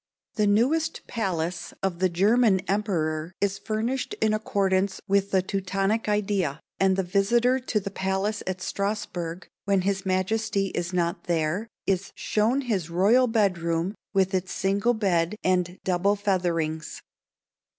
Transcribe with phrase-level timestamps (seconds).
[0.33, 6.59] The newest palace of the German emperor is furnished in accordance with the Teutonic idea,
[6.79, 12.13] and the visitor to the palace at Strasburg, when his majesty is not there, is
[12.15, 17.03] shown his royal bed room with its single bed and double featherings.